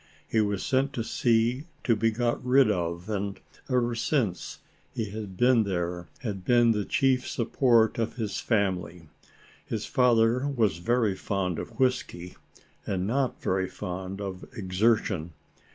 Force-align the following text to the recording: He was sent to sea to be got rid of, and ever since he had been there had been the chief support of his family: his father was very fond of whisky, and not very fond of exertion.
He 0.27 0.41
was 0.41 0.65
sent 0.65 0.93
to 0.93 1.03
sea 1.03 1.65
to 1.83 1.95
be 1.95 2.09
got 2.09 2.43
rid 2.43 2.71
of, 2.71 3.07
and 3.07 3.39
ever 3.69 3.93
since 3.93 4.57
he 4.95 5.11
had 5.11 5.37
been 5.37 5.63
there 5.63 6.07
had 6.21 6.43
been 6.43 6.71
the 6.71 6.85
chief 6.85 7.27
support 7.27 7.99
of 7.99 8.15
his 8.15 8.39
family: 8.39 9.09
his 9.63 9.85
father 9.85 10.47
was 10.47 10.79
very 10.79 11.15
fond 11.15 11.59
of 11.59 11.79
whisky, 11.79 12.35
and 12.87 13.05
not 13.05 13.43
very 13.43 13.69
fond 13.69 14.19
of 14.21 14.43
exertion. 14.53 15.33